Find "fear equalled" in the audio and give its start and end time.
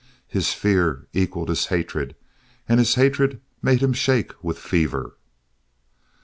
0.51-1.49